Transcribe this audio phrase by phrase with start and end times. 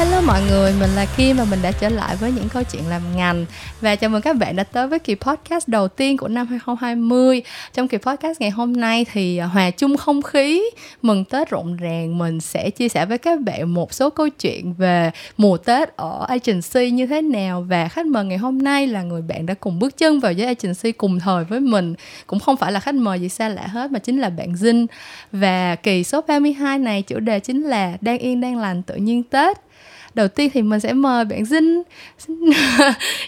[0.00, 2.82] Hello mọi người, mình là Kim và mình đã trở lại với những câu chuyện
[2.88, 3.46] làm ngành.
[3.80, 7.42] Và chào mừng các bạn đã tới với kỳ podcast đầu tiên của năm 2020
[7.74, 10.62] Trong kỳ podcast ngày hôm nay thì à, hòa chung không khí
[11.02, 14.74] mừng Tết rộn ràng Mình sẽ chia sẻ với các bạn một số câu chuyện
[14.74, 17.66] về mùa Tết ở agency như thế nào.
[17.68, 20.46] Và khách mời ngày hôm nay là người bạn đã cùng bước chân vào giới
[20.46, 21.94] agency cùng thời với mình.
[22.26, 24.86] Cũng không phải là khách mời gì xa lạ hết mà chính là bạn Dinh
[25.32, 29.22] Và kỳ số 32 này chủ đề chính là đang yên đang lành tự nhiên
[29.22, 29.69] Tết
[30.14, 31.82] đầu tiên thì mình sẽ mời bạn Dinh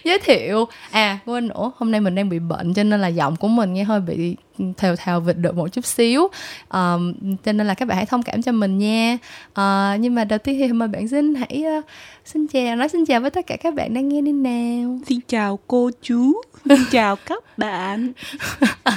[0.05, 0.69] giới thiệu.
[0.91, 3.75] À quên nữa hôm nay mình đang bị bệnh cho nên là giọng của mình
[3.75, 4.37] nghe hơi bị
[4.77, 6.29] thều thào vịt được một chút xíu.
[6.71, 7.15] Um,
[7.45, 9.19] cho nên là các bạn hãy thông cảm cho mình nha.
[9.51, 11.85] Uh, nhưng mà đầu tiên thì mời bạn Dinh hãy uh,
[12.25, 14.99] xin chào nói xin chào với tất cả các bạn đang nghe đi nào.
[15.07, 16.43] Xin chào cô chú.
[16.65, 18.13] Xin chào các bạn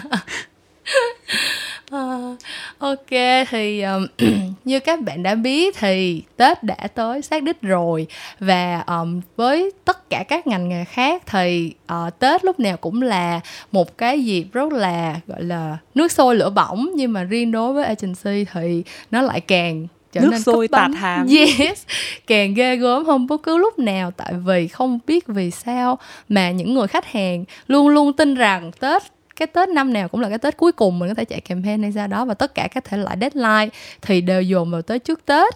[1.96, 2.38] Uh,
[2.78, 4.08] ok thì um,
[4.66, 8.08] như các bạn đã biết thì Tết đã tới sát đích rồi.
[8.40, 13.02] Và um, với tất cả các ngành nghề khác thì uh, Tết lúc nào cũng
[13.02, 13.40] là
[13.72, 16.92] một cái dịp rất là gọi là nước sôi lửa bỏng.
[16.96, 20.92] Nhưng mà riêng đối với agency thì nó lại càng trở nước nên sôi tạt
[20.96, 21.84] hàng yes
[22.28, 24.12] càng ghê gớm hơn bất cứ lúc nào.
[24.12, 28.72] Tại vì không biết vì sao mà những người khách hàng luôn luôn tin rằng
[28.80, 29.04] tết
[29.36, 31.82] cái Tết năm nào cũng là cái Tết cuối cùng mình có thể chạy campaign
[31.82, 33.70] hay ra đó và tất cả các thể loại deadline
[34.02, 35.54] thì đều dồn vào tới trước Tết.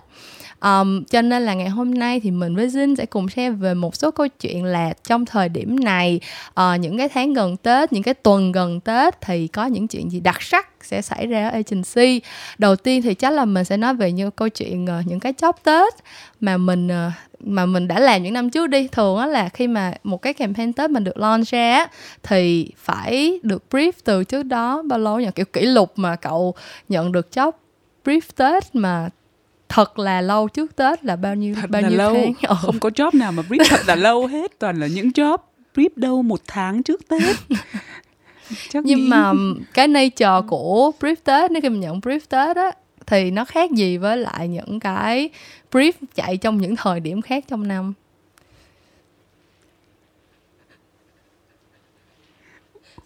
[0.61, 3.73] Um, cho nên là ngày hôm nay thì mình với Jin sẽ cùng share về
[3.73, 7.93] một số câu chuyện là trong thời điểm này uh, những cái tháng gần Tết
[7.93, 11.49] những cái tuần gần Tết thì có những chuyện gì đặc sắc sẽ xảy ra
[11.49, 12.21] ở agency.
[12.57, 15.33] Đầu tiên thì chắc là mình sẽ nói về những câu chuyện uh, những cái
[15.33, 15.93] job Tết
[16.39, 19.67] mà mình uh, mà mình đã làm những năm trước đi thường á là khi
[19.67, 21.87] mà một cái campaign tết mình được launch ra
[22.23, 26.55] thì phải được brief từ trước đó bao lâu nhỉ kiểu kỷ lục mà cậu
[26.89, 27.51] nhận được job
[28.05, 29.09] brief tết mà
[29.69, 32.13] thật là lâu trước tết là bao nhiêu thật bao nhiêu lâu.
[32.13, 32.55] tháng ừ.
[32.61, 35.37] không có job nào mà brief thật là lâu hết toàn là những job
[35.75, 37.35] brief đâu một tháng trước tết
[38.69, 39.07] Chắc nhưng nghĩ...
[39.07, 39.33] mà
[39.73, 42.71] cái nature của brief tết nếu khi mình nhận brief tết á
[43.09, 45.29] thì nó khác gì với lại những cái
[45.71, 47.93] brief chạy trong những thời điểm khác trong năm?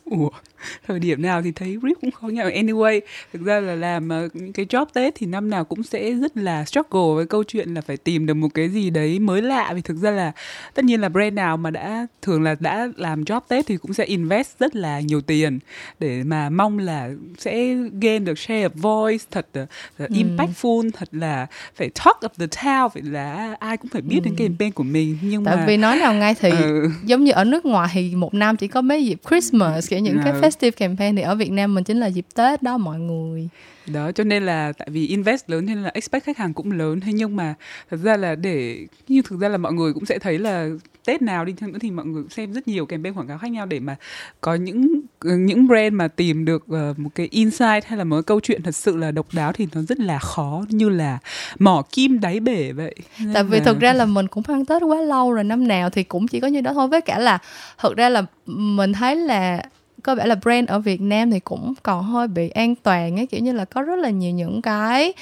[0.05, 0.29] Ủa,
[0.87, 3.01] thời điểm nào thì thấy brief cũng khó nhau anyway
[3.33, 6.65] thực ra là làm những cái job tết thì năm nào cũng sẽ rất là
[6.65, 9.81] struggle với câu chuyện là phải tìm được một cái gì đấy mới lạ vì
[9.81, 10.31] thực ra là
[10.73, 13.93] tất nhiên là brand nào mà đã thường là đã làm job tết thì cũng
[13.93, 15.59] sẽ invest rất là nhiều tiền
[15.99, 19.65] để mà mong là sẽ gain được share of voice thật là,
[19.97, 20.15] là ừ.
[20.15, 24.25] impactful thật là phải talk of the town phải là ai cũng phải biết ừ.
[24.25, 26.89] đến campaign của mình nhưng tại mà vì nói nào ngay thì ừ.
[27.03, 30.19] giống như ở nước ngoài thì một năm chỉ có mấy dịp Christmas kiểu những
[30.23, 33.49] cái festive campaign thì ở Việt Nam mình chính là dịp Tết đó mọi người.
[33.87, 36.99] Đó cho nên là tại vì invest lớn nên là expect khách hàng cũng lớn.
[36.99, 37.55] Thế nhưng mà
[37.89, 40.69] thật ra là để như thực ra là mọi người cũng sẽ thấy là
[41.05, 43.51] Tết nào đi chăng nữa thì mọi người xem rất nhiều campaign quảng cáo khác
[43.51, 43.95] nhau để mà
[44.41, 48.23] có những những brand mà tìm được uh, một cái insight hay là một cái
[48.23, 51.19] câu chuyện thật sự là độc đáo thì nó rất là khó như là
[51.59, 52.95] mỏ kim đáy bể vậy.
[53.19, 53.63] Nên Tại vì là...
[53.65, 56.39] thực ra là mình cũng ăn Tết quá lâu rồi năm nào thì cũng chỉ
[56.39, 56.87] có như đó thôi.
[56.87, 57.39] Với cả là
[57.77, 59.63] thực ra là mình thấy là
[60.03, 63.27] có vẻ là brand ở Việt Nam thì cũng còn hơi bị an toàn ấy
[63.27, 65.13] kiểu như là có rất là nhiều những cái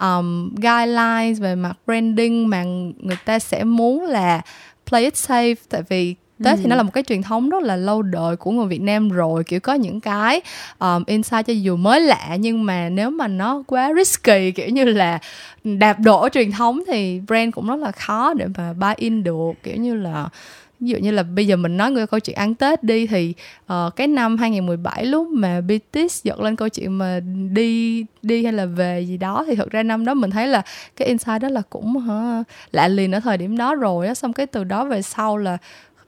[0.00, 2.64] um, guidelines về mặt branding mà
[2.98, 4.40] người ta sẽ muốn là
[4.86, 6.14] play it safe tại vì
[6.44, 6.60] Tết ừ.
[6.62, 9.08] thì nó là một cái truyền thống rất là lâu đời của người Việt Nam
[9.08, 10.40] rồi kiểu có những cái
[10.78, 14.84] um, insight cho dù mới lạ nhưng mà nếu mà nó quá risky kiểu như
[14.84, 15.18] là
[15.64, 19.52] đạp đổ truyền thống thì brand cũng rất là khó để mà buy in được
[19.62, 20.28] kiểu như là
[20.80, 23.34] ví dụ như là bây giờ mình nói người câu chuyện ăn Tết đi thì
[23.72, 27.20] uh, cái năm 2017 lúc mà BTS giật lên câu chuyện mà
[27.52, 30.62] đi đi hay là về gì đó thì thực ra năm đó mình thấy là
[30.96, 34.14] cái insight đó là cũng hả lạ liền ở thời điểm đó rồi á.
[34.14, 35.58] Xong cái từ đó về sau là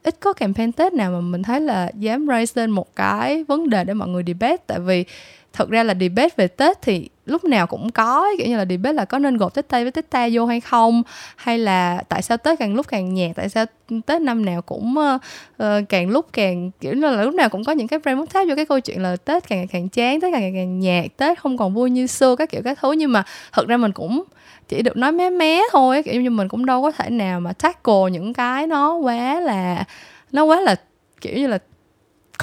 [0.03, 3.69] ít có campaign Tết nào mà mình thấy là dám raise lên một cái vấn
[3.69, 4.57] đề để mọi người debate.
[4.67, 5.05] Tại vì
[5.53, 8.93] thật ra là debate về Tết thì lúc nào cũng có kiểu như là debate
[8.93, 11.03] là có nên gộp Tết Tây với Tết Ta vô hay không?
[11.35, 13.65] Hay là tại sao Tết càng lúc càng nhạt tại sao
[14.05, 17.71] Tết năm nào cũng uh, càng lúc càng kiểu như là lúc nào cũng có
[17.71, 20.21] những cái frame muốn tháp vô cái câu chuyện là Tết càng ngày càng chán
[20.21, 22.91] Tết càng ngày càng nhạt Tết không còn vui như xưa các kiểu các thứ.
[22.91, 24.23] Nhưng mà thật ra mình cũng
[24.67, 27.53] chỉ được nói mé mé thôi kiểu như mình cũng đâu có thể nào mà
[27.53, 29.83] tackle những cái nó quá là
[30.31, 30.75] nó quá là
[31.21, 31.59] kiểu như là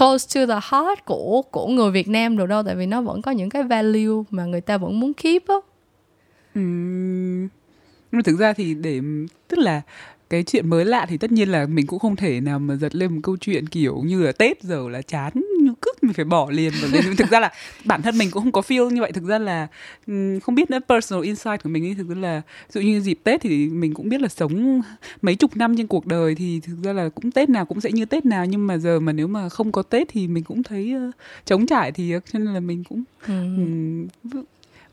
[0.01, 3.23] close to the heart của của người Việt Nam rồi đâu, tại vì nó vẫn
[3.23, 5.55] có những cái value mà người ta vẫn muốn keep á.
[6.55, 6.61] Ừ.
[8.13, 9.01] nhưng thực ra thì để,
[9.49, 9.83] tức là
[10.31, 12.95] cái chuyện mới lạ thì tất nhiên là mình cũng không thể nào mà giật
[12.95, 16.25] lên một câu chuyện kiểu như là Tết giờ là chán như cứ mình phải
[16.25, 16.73] bỏ liền.
[16.83, 17.53] Và liền thực ra là
[17.85, 19.13] bản thân mình cũng không có feel như vậy.
[19.13, 19.67] Thực ra là
[20.43, 22.43] không biết nữa personal insight của mình ấy thực ra là
[22.73, 24.83] dụ như dịp tết thì mình cũng biết là sống
[25.23, 27.93] mấy chục năm trên cuộc đời thì thực ra là cũng tết nào cũng sẽ
[27.93, 28.47] như tết nào.
[28.47, 31.15] Nhưng mà giờ mà nếu mà không có tết thì mình cũng thấy uh,
[31.47, 33.35] trống trải thì cho nên là mình cũng ừ.
[33.35, 34.07] um,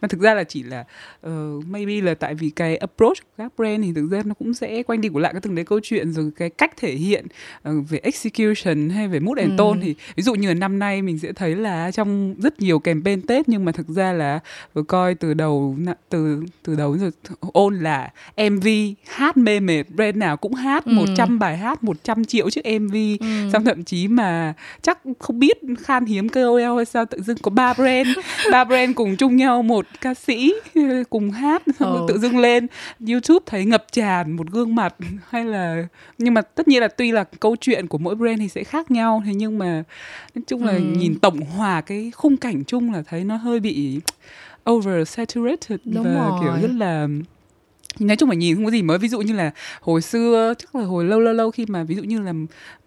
[0.02, 0.86] mà thực ra là chỉ là
[1.28, 4.54] uh, maybe là tại vì cái approach của các brand thì thực ra nó cũng
[4.54, 7.26] sẽ quanh đi của lại cái từng đấy câu chuyện rồi cái cách thể hiện
[7.70, 9.56] uh, về execution hay về mood and ừ.
[9.58, 12.80] tone thì ví dụ như là năm nay mình sẽ thấy là trong rất nhiều
[12.80, 14.40] campaign Tết nhưng mà thực ra là
[14.74, 15.78] vừa coi từ đầu
[16.10, 17.12] từ từ đầu rồi
[17.54, 18.10] ôn là
[18.52, 18.68] MV
[19.08, 20.92] hát mê mệt brand nào cũng hát ừ.
[20.92, 23.50] 100 bài hát 100 triệu chiếc MV ừ.
[23.54, 27.52] xong thậm chí mà chắc không biết khan hiếm KOL hay sao tự dưng có
[27.52, 28.08] ba brand
[28.52, 30.54] ba brand cùng chung nhau một ca sĩ
[31.10, 32.06] cùng hát ừ.
[32.08, 32.68] tự dưng lên
[33.08, 34.96] YouTube thấy ngập tràn một gương mặt
[35.30, 35.88] hay là
[36.18, 38.92] nhưng mà tất nhiên là tuy là câu chuyện của mỗi brand thì sẽ khác
[38.92, 39.84] nhau thế nhưng mà
[40.36, 40.80] nói chung là ừ.
[40.80, 44.00] nhìn tổng hòa cái khung cảnh chung là thấy nó hơi bị
[44.70, 46.40] over saturated Đúng và rồi.
[46.42, 47.08] kiểu rất là
[48.00, 49.52] nói chung là nhìn không có gì mới ví dụ như là
[49.82, 52.34] hồi xưa chắc là hồi lâu lâu lâu khi mà ví dụ như là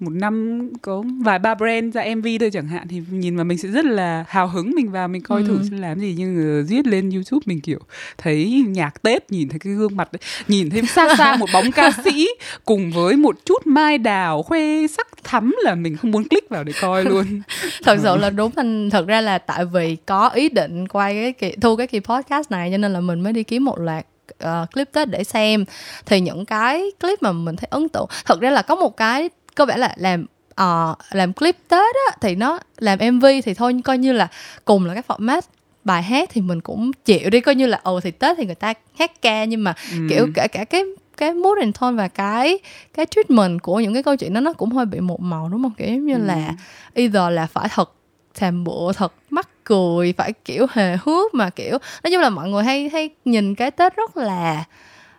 [0.01, 3.59] một năm có vài ba brand ra mv thôi chẳng hạn thì nhìn mà mình
[3.59, 5.47] sẽ rất là hào hứng mình vào mình coi ừ.
[5.49, 6.15] thử sẽ làm gì.
[6.19, 7.79] Nhưng viết lên youtube mình kiểu
[8.19, 11.73] thấy nhạc tết nhìn thấy cái gương mặt đấy nhìn thêm xa xa một bóng
[11.73, 12.29] ca sĩ
[12.65, 16.65] cùng với một chút mai đào khoe sắc thắm là mình không muốn click vào
[16.65, 17.25] để coi luôn.
[17.85, 21.33] Thật sự là đúng anh thật ra là tại vì có ý định quay cái
[21.33, 24.07] kỳ, thu cái kỳ podcast này cho nên là mình mới đi kiếm một loạt
[24.45, 25.65] uh, clip tết để xem
[26.07, 29.31] thì những cái clip mà mình thấy ấn tượng thật ra là có một cái
[29.55, 30.27] có vẻ là làm
[30.61, 34.29] uh, làm clip tết á thì nó làm mv thì thôi coi như là
[34.65, 35.41] cùng là cái format
[35.85, 38.47] bài hát thì mình cũng chịu đi coi như là ồ ừ, thì tết thì
[38.47, 39.99] người ta hát ca nhưng mà ừ.
[40.11, 40.85] kiểu cả cả cái
[41.17, 42.59] cái mood and tone và cái
[42.95, 45.63] cái treatment của những cái câu chuyện đó nó cũng hơi bị một màu đúng
[45.63, 46.25] không kiểu như ừ.
[46.25, 46.55] là
[46.95, 47.93] either là phải thật
[48.35, 51.71] thèm bộ thật mắc cười phải kiểu hề hước mà kiểu
[52.05, 54.65] nói chung là mọi người hay hay nhìn cái tết rất là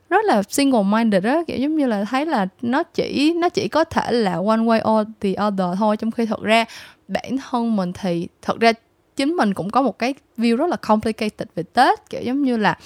[0.10, 3.68] rất là single minded đó kiểu giống như là thấy là nó chỉ nó chỉ
[3.68, 5.98] có thể là one way or the other thôi.
[5.98, 6.66] Trong khi thật ra
[7.08, 8.74] bản thân mình thì thật ra
[9.16, 12.58] chính mình cũng có một cái view rất là complicated về tết kiểu giống như
[12.58, 12.78] là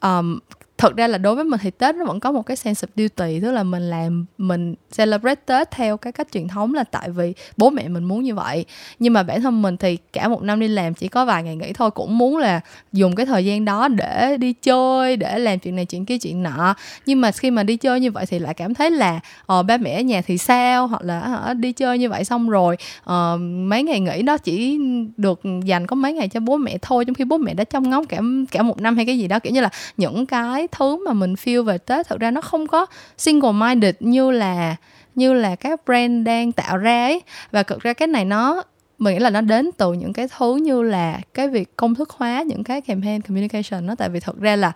[0.00, 0.38] um,
[0.78, 2.90] thật ra là đối với mình thì tết nó vẫn có một cái sense of
[2.96, 7.10] duty tức là mình làm mình celebrate tết theo cái cách truyền thống là tại
[7.10, 8.64] vì bố mẹ mình muốn như vậy.
[8.98, 11.56] Nhưng mà bản thân mình thì cả một năm đi làm chỉ có vài ngày
[11.56, 12.60] nghỉ thôi cũng muốn là
[12.92, 16.42] dùng cái thời gian đó để đi chơi để làm chuyện này chuyện kia chuyện
[16.42, 16.74] nọ.
[17.06, 19.76] Nhưng mà khi mà đi chơi như vậy thì lại cảm thấy là ờ ba
[19.76, 20.86] mẹ ở nhà thì sao?
[20.86, 24.78] Hoặc là hả, đi chơi như vậy xong rồi ờ, mấy ngày nghỉ đó chỉ
[25.16, 27.90] được dành có mấy ngày cho bố mẹ thôi trong khi bố mẹ đã trông
[27.90, 28.20] ngóng cả
[28.50, 29.38] cả một năm hay cái gì đó.
[29.38, 32.66] Kiểu như là những cái thứ mà mình feel về Tết thật ra nó không
[32.66, 32.86] có
[33.18, 34.76] single minded như là
[35.14, 37.22] như là các brand đang tạo ra ấy.
[37.50, 38.62] Và thực ra cái này nó
[38.98, 42.10] mình nghĩ là nó đến từ những cái thứ như là cái việc công thức
[42.10, 44.72] hóa những cái campaign communication nó tại vì thật ra là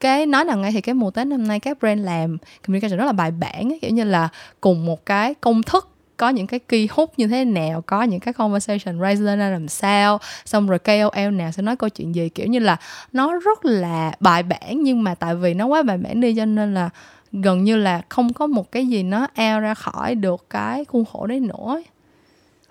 [0.00, 3.04] cái nói nào ngay thì cái mùa tết năm nay các brand làm communication rất
[3.04, 4.28] là bài bản ấy, kiểu như là
[4.60, 8.20] cùng một cái công thức có những cái kỳ hút như thế nào, có những
[8.20, 12.14] cái conversation raise lên ra làm sao, xong rồi KOL nào sẽ nói câu chuyện
[12.14, 12.76] gì, kiểu như là
[13.12, 16.44] nó rất là bài bản nhưng mà tại vì nó quá bài bản đi cho
[16.44, 16.90] nên là
[17.32, 21.04] gần như là không có một cái gì nó ao ra khỏi được cái khuôn
[21.04, 21.82] khổ đấy nữa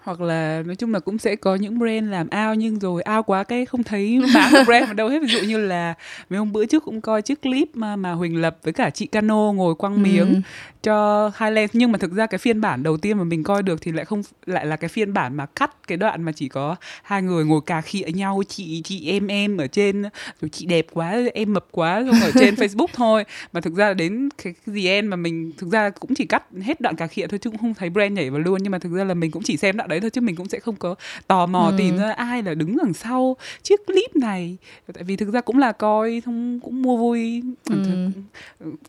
[0.03, 3.23] hoặc là nói chung là cũng sẽ có những brand làm ao nhưng rồi ao
[3.23, 5.19] quá cái không thấy bán được brand ở đâu hết.
[5.21, 5.93] Ví dụ như là
[6.29, 9.05] mấy hôm bữa trước cũng coi chiếc clip mà, mà Huỳnh Lập với cả chị
[9.05, 9.99] Cano ngồi quăng ừ.
[9.99, 10.41] miếng
[10.83, 13.81] cho Highland nhưng mà thực ra cái phiên bản đầu tiên mà mình coi được
[13.81, 16.75] thì lại không lại là cái phiên bản mà cắt cái đoạn mà chỉ có
[17.03, 20.01] hai người ngồi cà khịa nhau chị chị em em ở trên
[20.41, 23.23] rồi chị đẹp quá em mập quá xong ở trên Facebook thôi.
[23.53, 26.81] Mà thực ra đến cái gì em mà mình thực ra cũng chỉ cắt hết
[26.81, 28.59] đoạn cà khịa thôi chứ cũng không thấy brand nhảy vào luôn.
[28.61, 30.49] Nhưng mà thực ra là mình cũng chỉ xem đoạn đấy thôi chứ mình cũng
[30.49, 30.95] sẽ không có
[31.27, 31.75] tò mò ừ.
[31.77, 34.57] tìm ra ai là đứng đằng sau chiếc clip này
[34.93, 38.09] tại vì thực ra cũng là coi không cũng mua vui ừ.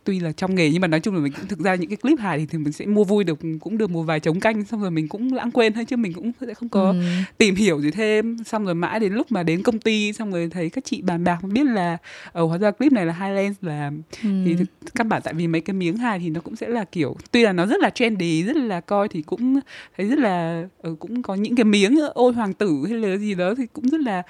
[0.05, 1.97] tuy là trong nghề nhưng mà nói chung là mình cũng thực ra những cái
[1.97, 4.65] clip hài thì, thì mình sẽ mua vui được cũng được một vài trống canh
[4.65, 7.01] xong rồi mình cũng lãng quên thôi chứ mình cũng sẽ không có ừ.
[7.39, 10.49] tìm hiểu gì thêm xong rồi mãi đến lúc mà đến công ty xong rồi
[10.51, 11.97] thấy các chị bàn bạc biết là
[12.33, 14.29] ở ờ, hóa ra clip này là Highlands làm ừ.
[14.45, 14.57] thì
[14.95, 17.43] căn bản tại vì mấy cái miếng hài thì nó cũng sẽ là kiểu tuy
[17.43, 19.61] là nó rất là trendy rất là coi thì cũng
[19.97, 23.35] thấy rất là ừ, cũng có những cái miếng ôi hoàng tử hay là gì
[23.35, 24.23] đó thì cũng rất là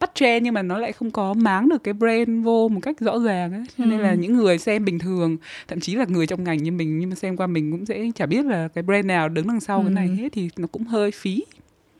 [0.00, 3.00] bắt trend nhưng mà nó lại không có máng được cái brand vô một cách
[3.00, 4.16] rõ ràng ấy cho nên là ừ.
[4.16, 5.36] những người xem bình thường
[5.68, 8.10] thậm chí là người trong ngành như mình nhưng mà xem qua mình cũng sẽ
[8.14, 9.84] chả biết là cái brand nào đứng đằng sau ừ.
[9.84, 11.44] cái này hết thì nó cũng hơi phí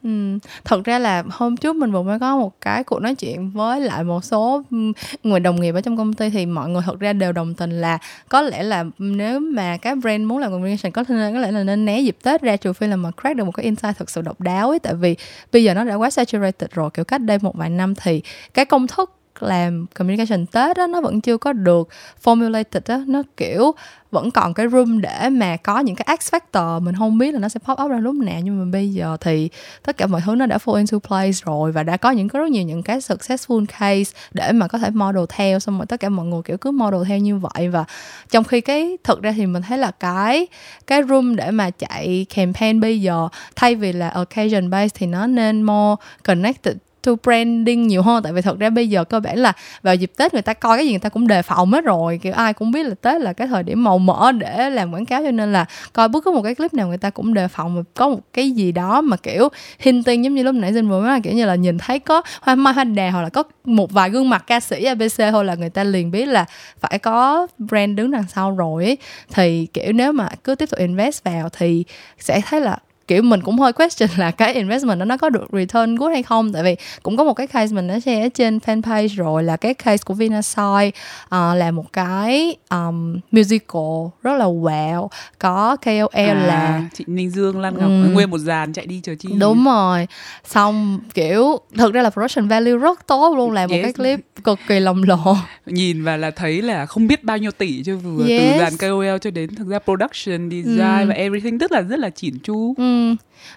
[0.04, 0.38] Ừ.
[0.64, 3.80] Thật ra là hôm trước mình vừa mới có một cái cuộc nói chuyện với
[3.80, 4.76] lại một số ừ,
[5.22, 7.80] người đồng nghiệp ở trong công ty thì mọi người thật ra đều đồng tình
[7.80, 11.52] là có lẽ là nếu mà các brand muốn làm communication có thể có lẽ
[11.52, 13.96] là nên né dịp Tết ra, trừ phi là mà crack được một cái insight
[13.98, 15.16] thật sự độc đáo ấy tại vì
[15.52, 18.22] bây giờ nó đã quá saturated rồi, kiểu cách đây một vài năm thì
[18.54, 21.88] cái công thức làm communication Tết đó nó vẫn chưa có được
[22.24, 23.72] formulated đó nó, kiểu,
[24.10, 27.40] vẫn còn cái room để mà có những cái X factor mình không biết là
[27.40, 28.40] nó sẽ pop up ra lúc nào.
[28.44, 29.48] Nhưng mà bây giờ thì
[29.82, 32.38] tất cả mọi thứ nó đã fall into place rồi và đã có những có
[32.38, 35.58] rất nhiều những cái successful case để mà có thể model theo.
[35.58, 37.68] Xong rồi tất cả mọi người, kiểu, cứ model theo như vậy.
[37.68, 37.84] Và
[38.30, 40.46] trong khi cái, thực ra thì mình thấy là cái
[40.86, 45.26] cái room để mà chạy campaign bây giờ, thay vì là occasion based thì nó
[45.26, 49.38] nên more connected to branding nhiều hơn tại vì thật ra bây giờ cơ bản
[49.38, 51.84] là vào dịp tết người ta coi cái gì người ta cũng đề phòng hết
[51.84, 54.92] rồi kiểu ai cũng biết là tết là cái thời điểm màu mỡ để làm
[54.94, 57.34] quảng cáo, cho nên là coi bất cứ một cái clip nào người ta cũng
[57.34, 60.88] đề phòng có một cái gì đó mà, kiểu hinting giống như lúc nãy dinh
[60.88, 63.42] vừa nói, kiểu như là nhìn thấy có hoa mai, hoa đà hoặc là có
[63.64, 66.44] một vài gương mặt ca sĩ abc thôi là người ta liền biết là
[66.80, 68.98] phải có brand đứng đằng sau rồi ấy.
[69.32, 71.84] thì, kiểu, nếu mà cứ tiếp tục invest vào thì
[72.18, 72.78] sẽ thấy là
[73.08, 76.22] kiểu mình cũng hơi question là cái investment đó nó có được return good hay
[76.22, 76.52] không?
[76.52, 79.74] Tại vì cũng có một cái case mình đã share trên fanpage rồi là cái
[79.74, 80.88] case của Vinasoy
[81.24, 85.08] uh, là một cái um, musical rất là wow.
[85.38, 89.00] Có KOL à, là chị Ninh Dương Lan Ngọc um, nguyên một dàn chạy đi
[89.02, 89.28] chờ chi.
[89.38, 90.06] Đúng rồi.
[90.44, 93.82] Xong kiểu thực ra là production value rất tốt luôn là một yes.
[93.82, 97.50] cái clip cực kỳ lồng lồ nhìn và là thấy là không biết bao nhiêu
[97.50, 98.40] tỷ cho vừa yes.
[98.40, 101.08] từ dàn KOL cho đến thực ra production design um.
[101.08, 102.74] và everything tức là rất là chỉn chu.
[102.78, 102.91] Um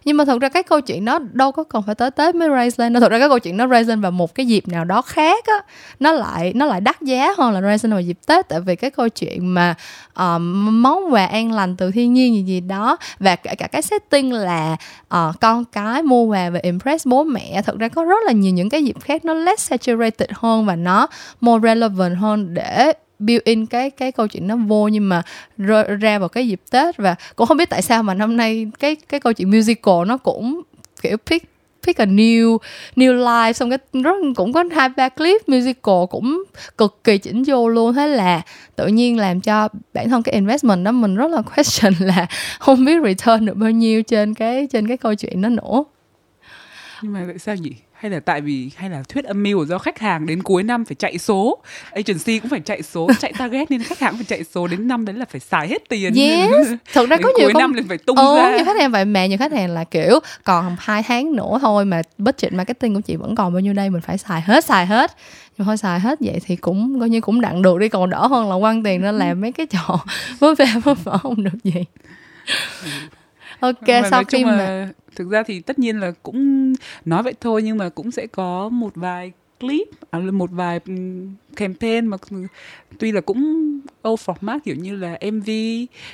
[0.06, 2.50] nhưng mà thật ra cái câu chuyện nó đâu có cần phải tới tết mới
[2.50, 3.02] raise lên đâu.
[3.02, 5.46] Thật ra cái câu chuyện nó raise lên vào một cái dịp nào đó khác
[5.46, 5.62] á
[6.00, 8.50] nó lại nó lại đắt giá hơn là raise lên vào dịp tết.
[8.50, 9.76] Tại vì cái câu chuyện mà
[10.10, 13.82] uh, món quà an lành từ thiên nhiên gì gì đó và cả cả cái
[13.82, 14.76] setting là
[15.16, 18.54] uh, con cái mua quà và impress bố mẹ thật ra có rất là nhiều
[18.54, 21.08] những cái dịp khác nó less saturated hơn và nó
[21.42, 25.22] more relevant hơn để build in cái cái câu chuyện nó vô nhưng mà
[26.00, 26.98] ra vào cái dịp Tết.
[26.98, 30.18] Và cũng không biết tại sao mà năm nay cái cái câu chuyện musical nó
[30.18, 30.62] cũng,
[31.02, 31.46] kiểu, pick
[31.86, 32.58] pick a new
[32.96, 33.54] new life.
[33.54, 36.44] Xong cái rất, cũng có hai, ba clip musical cũng
[36.78, 37.94] cực kỳ chỉnh vô luôn.
[37.94, 38.42] Thế là
[38.76, 42.28] tự nhiên làm cho bản thân cái investment đó mình rất là question là
[42.60, 45.84] không biết return được bao nhiêu trên cái trên cái câu chuyện đó nữa.
[47.02, 47.76] Nhưng mà tại sao vậy?
[47.98, 50.86] Hay là tại vì hay là thuyết âm mưu do khách hàng đến cuối năm
[50.86, 51.58] phải chạy số.
[51.92, 55.06] Agency cũng phải chạy số chạy target nên khách hàng phải chạy số đến năm
[55.06, 56.14] đấy là phải xài hết tiền.
[56.16, 56.68] Yes.
[56.94, 57.62] Thực ra có nhiều cuối công...
[57.62, 58.56] năm liền phải tung ừ, ra.
[58.56, 61.86] nhiều khách hàng vậy mà nhiều khách hàng là kiểu còn hai tháng nữa thôi
[61.86, 64.86] mà budget marketing của chị vẫn còn bao nhiêu đây mình phải xài hết xài
[64.86, 65.12] hết.
[65.58, 68.28] Nhưng thôi xài hết vậy thì cũng coi như cũng đặng được đi còn đỡ
[68.28, 70.00] hơn là quăng tiền ra làm mấy cái trò
[70.42, 71.86] mới về mới vỡ không được gì
[73.60, 76.74] ok mà sau khi mà thực ra thì tất nhiên là cũng
[77.06, 80.80] nói vậy thôi nhưng mà cũng sẽ có một vài clip à, một vài
[81.56, 82.18] campaign mà
[83.00, 83.72] tuy là cũng
[84.08, 85.50] old format kiểu như là MV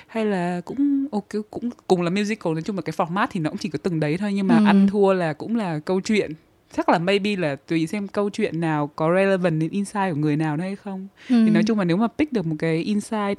[0.08, 3.50] hay là cũng ok cũng cùng là musical nói chung là cái format thì nó
[3.50, 4.66] cũng chỉ có từng đấy thôi nhưng mà ừ.
[4.66, 6.32] ăn thua là cũng là câu chuyện
[6.76, 10.36] chắc là maybe là tùy xem câu chuyện nào có relevant đến insight của người
[10.36, 11.44] nào hay không ừ.
[11.46, 13.38] thì nói chung là nếu mà pick được một cái insight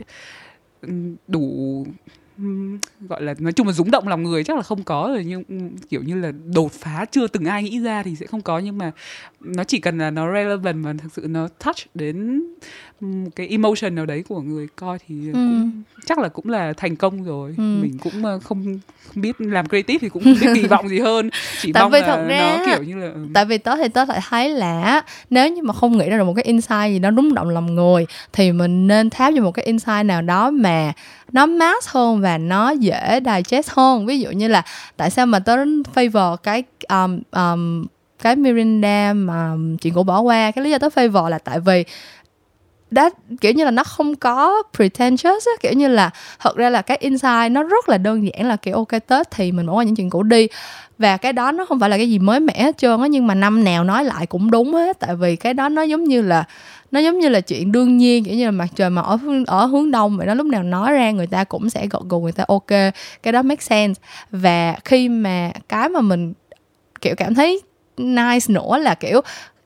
[1.29, 1.87] đủ
[3.09, 5.71] gọi là nói chung là rúng động lòng người chắc là không có rồi nhưng
[5.89, 8.79] kiểu như là đột phá chưa từng ai nghĩ ra thì sẽ không có nhưng
[8.79, 8.93] mà
[9.41, 12.43] nó chỉ cần là nó relevant và thực sự nó touch đến
[13.37, 15.33] cái emotion nào đấy của người coi thì ừ.
[15.33, 17.63] cũng, chắc là cũng là thành công rồi ừ.
[17.63, 20.99] mình cũng ờ, không không biết làm creative thì cũng không biết kỳ vọng gì
[20.99, 21.31] hơn
[21.61, 23.27] chỉ tại mong vì là thật ra, nó kiểu như là ừ.
[23.35, 26.25] tại vì tớ thì tớ lại thấy là nếu như mà không nghĩ ra được
[26.25, 29.53] một cái insight gì đó rung động lòng người thì mình nên tháp cho một
[29.53, 30.93] cái insight nào đó mà
[31.33, 34.07] nó mass hơn và nó dễ digest hơn.
[34.07, 34.63] Ví dụ như là
[34.97, 35.57] tại sao mà tớ
[35.95, 37.87] favor cái um, um,
[38.23, 40.51] cái Mirinda mà chuyện cũ bỏ qua?
[40.51, 41.85] Cái lý do tớ favor là tại vì
[42.93, 45.53] đã kiểu như là, nó không có pretentious á.
[45.61, 48.75] Kiểu như là, thật ra là cái insight nó rất là đơn giản là kiểu,
[48.75, 50.49] ok, tết thì mình bỏ qua những chuyện cũ đi.
[50.99, 53.27] Và cái đó nó không phải là cái gì mới mẻ hết trơn á, nhưng
[53.27, 55.01] mà năm nào nói lại cũng đúng hết.
[55.01, 56.45] Tại vì cái đó nó giống như là,
[56.91, 58.25] nó giống như là chuyện đương nhiên.
[58.25, 60.93] Kiểu như là mặt trời mà ở ở hướng đông vậy đó, lúc nào nói
[60.93, 62.93] ra người ta cũng sẽ gật gù, người ta ok.
[63.23, 64.03] Cái đó make sense.
[64.31, 66.33] Và khi mà cái mà mình,
[67.01, 67.61] kiểu, cảm thấy
[67.97, 69.21] nice nữa là kiểu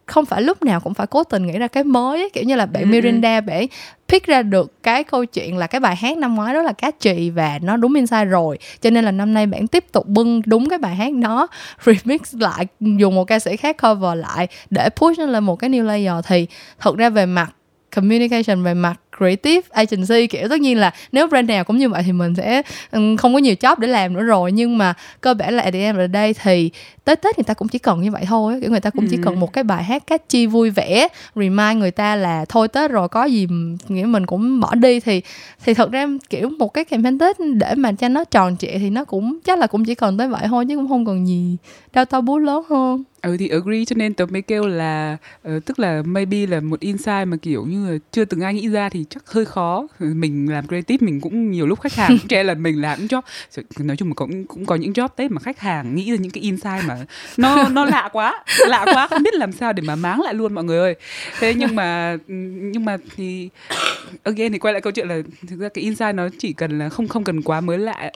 [0.06, 2.30] không phải lúc nào cũng phải cố tình nghĩ ra cái mới ấy.
[2.30, 2.90] kiểu như là bạn ừ, ừ.
[2.90, 3.66] Mirinda bạn
[4.08, 6.90] pick ra được cái câu chuyện là cái bài hát năm ngoái đó là cá
[6.90, 10.42] trì và nó đúng inside rồi cho nên là năm nay bạn tiếp tục bưng
[10.46, 11.46] đúng cái bài hát đó
[11.84, 15.70] remix lại dùng một ca sĩ khác cover lại để push nó lên một cái
[15.70, 16.46] new layer thì
[16.78, 17.52] thật ra về mặt
[17.96, 22.02] communication về mặt creative agency kiểu tất nhiên là nếu brand nào cũng như vậy
[22.06, 24.52] thì mình sẽ ừ, không có nhiều job để làm nữa rồi.
[24.52, 26.70] Nhưng mà cơ bản là at the end of the day thì
[27.04, 29.08] tới tết người ta cũng chỉ cần như vậy thôi kiểu người ta cũng ừ.
[29.10, 32.90] chỉ cần một cái bài hát catchy vui vẻ remind người ta là thôi tết
[32.90, 33.46] rồi có gì
[33.88, 35.00] nghĩa mình cũng bỏ đi.
[35.00, 35.22] Thì
[35.64, 38.90] thì thật ra kiểu một cái campaign tết để mà cho nó tròn trịa thì
[38.90, 41.56] nó cũng chắc là cũng chỉ cần tới vậy thôi chứ cũng không cần gì
[41.92, 43.04] đau to búa lớn hơn.
[43.22, 43.84] Ừ thì agree.
[43.84, 45.16] Cho nên tớ mới kêu là
[45.48, 48.68] uh, tức là maybe là một insight mà kiểu như là chưa từng ai nghĩ
[48.68, 52.28] ra thì chắc hơi khó mình làm creative mình cũng nhiều lúc khách hàng cũng
[52.28, 53.22] trẻ là mình làm job
[53.78, 56.30] nói chung là cũng cũng có những job tết mà khách hàng nghĩ ra những
[56.30, 56.96] cái insight mà
[57.36, 60.54] nó nó lạ quá lạ quá không biết làm sao để mà máng lại luôn
[60.54, 60.94] mọi người ơi
[61.38, 62.16] thế nhưng mà
[62.72, 63.48] nhưng mà thì
[64.22, 66.88] again thì quay lại câu chuyện là thực ra cái insight nó chỉ cần là
[66.88, 68.10] không không cần quá mới lạ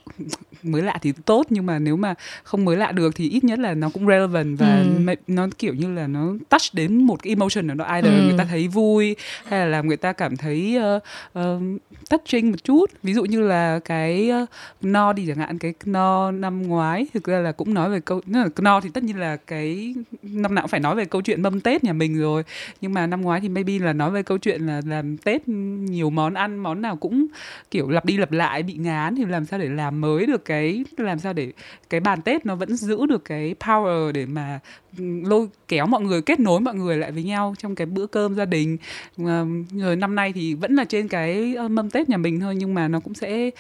[0.63, 3.59] mới lạ thì tốt nhưng mà nếu mà không mới lạ được thì ít nhất
[3.59, 5.15] là nó cũng relevant và ừ.
[5.27, 8.23] nó kiểu như là nó touch đến một cái emotion nào đó either ừ.
[8.23, 9.17] người ta thấy vui
[9.49, 11.03] hay là làm người ta cảm thấy uh,
[11.39, 11.63] uh,
[12.11, 12.91] touching một chút.
[13.03, 14.49] Ví dụ như là cái uh,
[14.83, 17.07] no đi chẳng hạn cái no năm ngoái.
[17.15, 18.21] Thực ra là cũng nói về câu
[18.57, 21.61] no thì tất nhiên là cái năm nào cũng phải nói về câu chuyện mâm
[21.61, 22.43] tết nhà mình rồi.
[22.81, 26.11] Nhưng mà năm ngoái thì maybe là nói về câu chuyện là làm tết nhiều
[26.11, 27.27] món ăn món nào cũng
[27.71, 29.17] kiểu lặp đi lặp lại bị ngán.
[29.17, 31.53] Thì làm sao để làm mới được cái làm sao để
[31.91, 34.61] cái bàn tết nó vẫn giữ được cái power để mà
[34.99, 38.35] lôi kéo mọi người, kết nối mọi người lại với nhau trong cái bữa cơm
[38.35, 38.77] gia đình.
[39.17, 42.75] Rồi ờ, năm nay thì vẫn là trên cái mâm tết nhà mình thôi, nhưng
[42.75, 43.51] mà nó cũng sẽ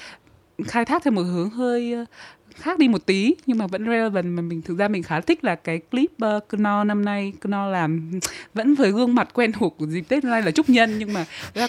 [0.64, 1.94] khai thác theo một hướng hơi
[2.54, 5.45] khác đi một tí nhưng mà vẫn relevant mà mình thực ra mình khá thích
[5.45, 7.33] là cái clip uh, Kno năm nay.
[7.40, 8.11] Kno làm
[8.54, 11.12] vẫn với gương mặt quen thuộc của dịp Tết năm nay là Trúc Nhân nhưng
[11.12, 11.25] mà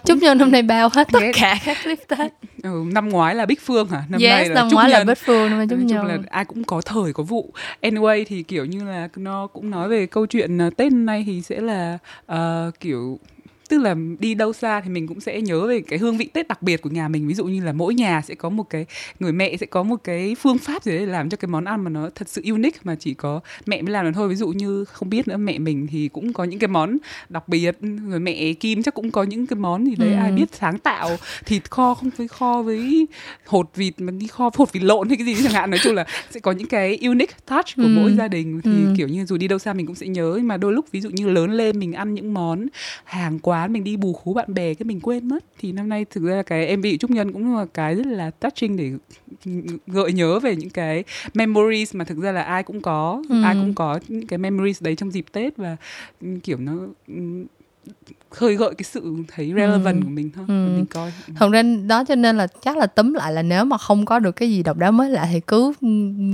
[0.06, 2.32] Trúc Nhân năm nay bao hết tất cả các clip Tết
[2.64, 4.04] ừ, năm ngoái là Bích Phương hả?
[4.10, 5.00] Năm yes, nay là năm Trúc ngoái Nhân.
[5.00, 6.06] là Bích Phương năm nay Trúc Nhân.
[6.06, 7.54] là ai cũng có thời có vụ.
[7.82, 11.24] Anyway thì kiểu như là Kno cũng nói về câu chuyện uh, Tết năm nay
[11.28, 11.98] thì sẽ là
[12.32, 13.20] uh, kiểu
[13.72, 16.48] tức là đi đâu xa thì mình cũng sẽ nhớ về cái hương vị tết
[16.48, 18.86] đặc biệt của nhà mình ví dụ như là mỗi nhà sẽ có một cái
[19.20, 21.66] người mẹ sẽ có một cái phương pháp gì đấy để làm cho cái món
[21.66, 24.36] ăn mà nó thật sự unique mà chỉ có mẹ mới làm được thôi ví
[24.36, 26.98] dụ như không biết nữa mẹ mình thì cũng có những cái món
[27.30, 30.16] đặc biệt người mẹ kim chắc cũng có những cái món gì đấy ừ.
[30.16, 33.08] ai biết sáng tạo thịt kho không với kho với
[33.46, 35.96] hột vịt mà đi kho hột vịt lộn hay cái gì chẳng hạn nói chung
[35.96, 37.96] là sẽ có những cái unique touch của ừ.
[37.96, 38.94] mỗi gia đình thì ừ.
[38.98, 41.02] kiểu như dù đi đâu xa mình cũng sẽ nhớ nhưng mà đôi lúc ví
[41.02, 42.68] dụ như lớn lên mình ăn những món
[43.04, 45.90] hàng quán quán mình đi bù khú bạn bè cái mình quên mất thì năm
[45.90, 48.92] nay thực ra cái MV Trúc Nhân cũng là cái rất là touching để
[49.88, 53.44] gợi nhớ về những cái memories mà thực ra là ai cũng có ừ.
[53.44, 55.78] ai cũng có những cái memories đấy trong dịp Tết và
[56.44, 56.74] kiểu nó
[58.32, 60.02] khơi gợi cái sự thấy relevant ừ.
[60.04, 60.54] của mình thôi ừ.
[60.54, 63.78] mình coi thật ra đó cho nên là chắc là tấm lại là nếu mà
[63.78, 65.74] không có được cái gì độc đáo mới lạ thì cứ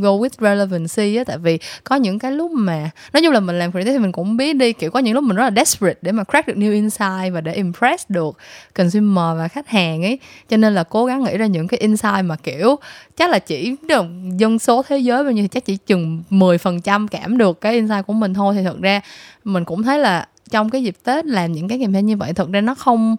[0.02, 3.60] go with relevancy á tại vì có những cái lúc mà nói chung là mình
[3.60, 6.00] làm creative thì mình cũng biết đi kiểu có những lúc mình rất là desperate
[6.02, 8.38] để mà crack được new insight và để impress được
[8.76, 12.26] consumer và khách hàng ấy cho nên là cố gắng nghĩ ra những cái insight
[12.26, 12.76] mà kiểu
[13.18, 14.06] chắc là chỉ được
[14.38, 18.08] dân số thế giới bao nhiêu thì chắc chỉ chừng 10% cảm được cái insight
[18.08, 19.02] của mình thôi thì thật ra
[19.44, 22.52] mình cũng thấy là trong cái dịp tết làm những cái campaign như vậy thực
[22.52, 23.16] ra nó không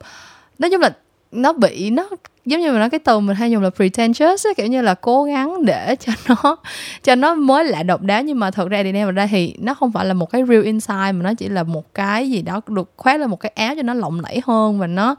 [0.59, 0.91] nói chung là
[1.33, 2.09] nó bị nó
[2.49, 4.95] giống như mình nói cái từ mình hay dùng là pretentious ấy, kiểu như là
[4.95, 6.57] cố gắng để cho nó
[7.03, 8.23] cho nó mới lạ độc đáo.
[8.23, 10.63] Nhưng mà thật ra đi đem ra thì nó không phải là một cái real
[10.63, 13.75] insight mà nó chỉ là một cái gì đó được khoét lên một cái áo
[13.77, 15.17] cho nó lộng lẫy hơn và nó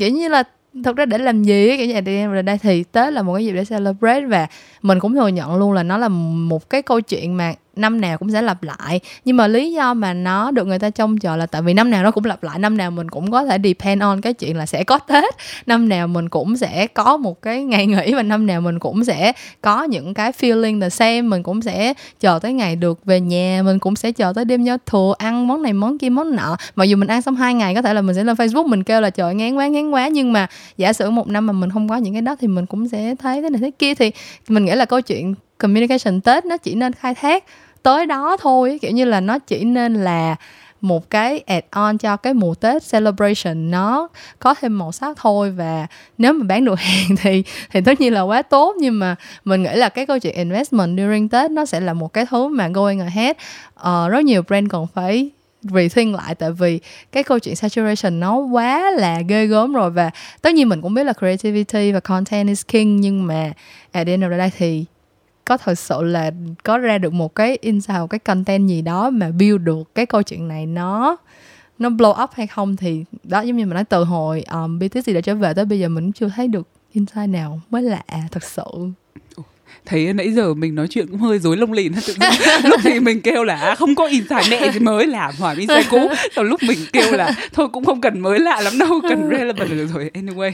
[0.00, 0.42] kiểu như là
[0.84, 3.34] thật ra để làm gì kiểu như đi em ra đây thì tết là một
[3.34, 4.26] cái dịp để celebrate.
[4.26, 4.46] Và
[4.82, 8.18] mình cũng thừa nhận luôn là nó là một cái câu chuyện mà năm nào
[8.18, 9.00] cũng sẽ lặp lại.
[9.24, 11.90] Nhưng mà lý do mà nó được người ta trông chờ là tại vì năm
[11.90, 14.56] nào nó cũng lặp lại, năm nào mình cũng có thể depend on cái chuyện
[14.56, 15.34] là sẽ có tết.
[15.66, 19.04] Năm nào mình cũng sẽ có một cái ngày nghỉ và năm nào mình cũng
[19.04, 21.22] sẽ có những cái feeling the same.
[21.22, 24.64] Mình cũng sẽ chờ tới ngày được về nhà, mình cũng sẽ chờ tới đêm
[24.64, 26.56] giao thừa, ăn món này, món kia, món nọ.
[26.76, 28.82] Mặc dù mình ăn xong hai ngày, có thể là mình sẽ lên facebook, mình
[28.82, 30.08] kêu là trời ngán quá ngán quá.
[30.08, 32.66] Nhưng mà giả sử một năm mà mình không có những cái đó thì mình
[32.66, 33.94] cũng sẽ thấy thế này, thế kia.
[33.94, 34.10] Thì
[34.48, 37.44] mình nghĩ là câu chuyện communication tết nó chỉ nên khai thác
[37.86, 40.36] tới đó thôi kiểu như là nó chỉ nên là
[40.80, 45.50] một cái add on cho cái mùa Tết celebration nó có thêm màu sắc thôi.
[45.50, 45.86] Và
[46.18, 48.76] nếu mà bán được hàng thì thì tất nhiên là quá tốt.
[48.78, 52.12] Nhưng mà mình nghĩ là cái câu chuyện investment during Tết nó sẽ là một
[52.12, 53.36] cái thứ mà going ahead.
[53.80, 55.30] Uh, rất nhiều brand còn phải
[55.62, 56.80] rethink lại tại vì
[57.12, 59.90] cái câu chuyện saturation nó quá là ghê gớm rồi.
[59.90, 60.10] Và
[60.42, 63.52] tất nhiên mình cũng biết là creativity và content is king nhưng mà
[63.92, 64.84] at the end of the day thì
[65.46, 66.30] có thật sự là
[66.64, 70.06] có ra được một cái insight một cái content gì đó mà build được cái
[70.06, 71.16] câu chuyện này nó
[71.78, 75.14] nó blow up hay không thì đó giống như mình nói từ hồi um, BTC
[75.14, 78.42] đã trở về tới bây giờ mình chưa thấy được insight nào mới lạ thật
[78.42, 78.64] sự
[79.86, 82.30] thấy nãy giờ mình nói chuyện cũng hơi rối lông lìn tự dưng
[82.70, 85.34] lúc thì mình kêu là à, không có insight mẹ thì mới làm.
[85.38, 86.10] Hỏi insight cũ.
[86.36, 89.70] Còn lúc mình kêu là thôi cũng không cần mới lạ lắm đâu cần relevant.
[89.70, 90.52] Được rồi anyway.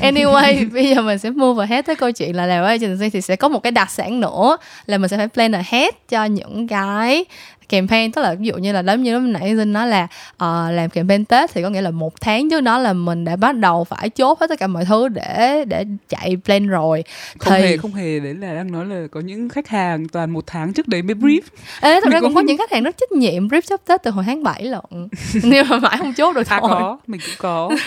[0.00, 3.36] Anyway bây giờ mình sẽ move ahead tới câu chuyện là làm agency thì sẽ
[3.36, 7.24] có một cái đặc sản nữa là mình sẽ phải plan ahead cho những cái
[7.68, 10.04] campaign tức là ví dụ như là giống như lúc nãy Dinh nói là
[10.34, 13.36] uh, làm campaign Tết thì có nghĩa là một tháng trước đó là mình đã
[13.36, 17.04] bắt đầu phải chốt hết tất cả mọi thứ để để chạy plan rồi.
[17.38, 17.62] Không thì...
[17.62, 20.72] hề không hề đấy là đang nói là có những khách hàng toàn một tháng
[20.72, 21.40] trước đấy mới brief.
[21.80, 24.10] Ê, thật ra cũng có những khách hàng rất trách nhiệm brief sắp Tết từ
[24.10, 24.84] hồi tháng 7 lận.
[25.42, 26.70] Nhưng mà mãi không chốt được à, thôi.
[26.70, 27.70] có mình cũng có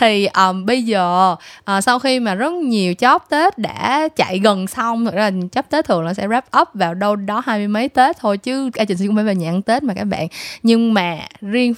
[0.00, 1.36] thì um, bây giờ
[1.76, 5.70] uh, sau khi mà rất nhiều chóp Tết đã chạy gần xong thực ra chóp
[5.70, 8.70] Tết thường là sẽ wrap up vào đâu đó hai mươi mấy Tết thôi chứ
[8.74, 10.28] agency cũng phải về nhà ăn Tết mà các bạn.
[10.62, 11.74] Nhưng mà riêng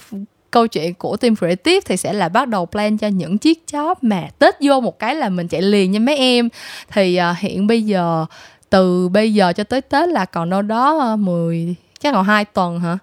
[0.51, 4.03] câu chuyện của team creative thì sẽ là bắt đầu plan cho những chiếc chóp
[4.03, 6.49] mà Tết vô một cái là mình chạy liền nha mấy em.
[6.91, 8.25] Thì uh, hiện bây giờ
[8.69, 12.45] từ bây giờ cho tới Tết là còn đâu đó ờ, 10 chắc còn hai
[12.45, 12.97] tuần hả?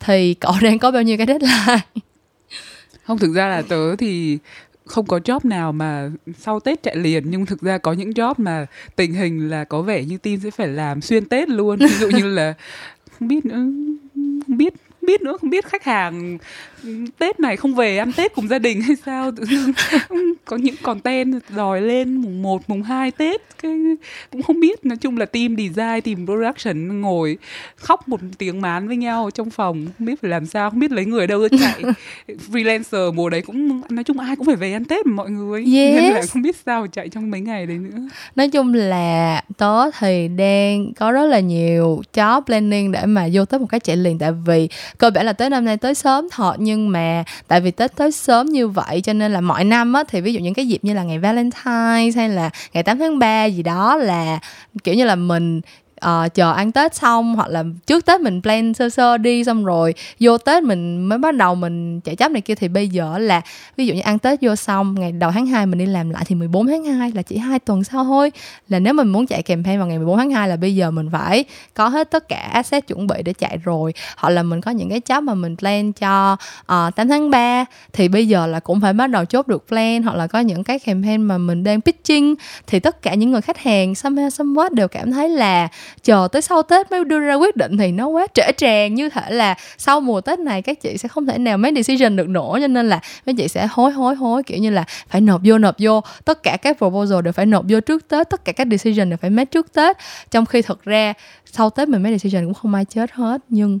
[0.00, 2.04] Thì cậu đang có bao nhiêu cái deadline?
[3.04, 4.38] Không, thực ra là tớ thì
[4.84, 8.34] không có job nào mà sau Tết chạy liền, nhưng thực ra có những job
[8.36, 11.78] mà tình hình là có vẻ như team sẽ phải làm xuyên Tết luôn.
[11.78, 12.54] Ví dụ như là,
[13.18, 13.56] không biết nữa,
[14.46, 14.74] không biết
[15.06, 16.38] biết nữa không biết khách hàng
[17.18, 19.30] Tết này không về ăn Tết cùng gia đình hay sao?
[19.30, 19.72] Tự dưng
[20.44, 23.72] có những content đòi lên mùng 1, mùng 2 Tết cái
[24.32, 24.86] cũng không biết.
[24.86, 27.38] Nói chung là team design team production ngồi
[27.76, 29.86] khóc một tiếng mán với nhau trong phòng.
[29.98, 31.94] Không biết phải làm sao không biết lấy người đâu ra chạy.
[32.50, 35.60] Freelancer mùa đấy cũng nói chung ai cũng phải về ăn Tết mà mọi người.
[35.60, 36.02] Yes.
[36.02, 38.08] nên là không biết sao chạy trong mấy ngày đấy nữa.
[38.36, 43.44] Nói chung là tớ thì đang có rất là nhiều job planning để mà vô
[43.44, 44.18] tới một cái chạy liền.
[44.18, 47.60] Tại vì cơ bản là tới năm nay tới sớm thật nhưng nhưng mà tại
[47.60, 50.40] vì tết tới sớm như vậy, cho nên là mọi năm á, thì ví dụ
[50.40, 53.96] những cái dịp như là ngày Valentine hay là ngày 8 tháng 3 gì đó
[53.96, 54.38] là,
[54.84, 55.60] kiểu như là mình
[56.08, 59.64] uh, chờ ăn tết xong hoặc là trước tết mình plan sơ sơ đi xong
[59.64, 63.18] rồi vô tết mình mới bắt đầu mình chạy chấp này kia thì bây giờ
[63.18, 63.40] là
[63.76, 66.24] ví dụ như ăn tết vô xong ngày đầu tháng 2 mình đi làm lại
[66.26, 68.32] thì 14 tháng 2 là chỉ hai tuần sau thôi.
[68.68, 71.08] Là nếu mình muốn chạy campaign vào ngày 14 tháng 2 là bây giờ mình
[71.12, 73.94] phải có hết tất cả asset chuẩn bị để chạy rồi.
[74.16, 76.36] Hoặc là mình có những cái chấp mà mình plan cho
[76.66, 79.64] ờ, uh, 8 tháng 3 thì bây giờ là cũng phải bắt đầu chốt được
[79.68, 80.02] plan.
[80.02, 82.34] Hoặc là có những cái campaign mà mình đang pitching
[82.66, 85.68] thì tất cả những người khách hàng somehow somewhat đều cảm thấy là
[86.02, 89.08] chờ tới sau tết mới đưa ra quyết định thì nó quá trễ tràn như
[89.08, 92.28] thể là sau mùa tết này các chị sẽ không thể nào make decision được
[92.28, 95.40] nổ cho nên là mấy chị sẽ hối hối hối, kiểu như là phải nộp
[95.44, 96.00] vô nộp vô.
[96.24, 98.30] Tất cả các proposal đều phải nộp vô trước tết.
[98.30, 99.96] Tất cả các decision đều phải make trước tết.
[100.30, 101.12] Trong khi thực ra
[101.44, 103.40] sau tết mình make decision cũng không ai chết hết.
[103.48, 103.78] Nhưng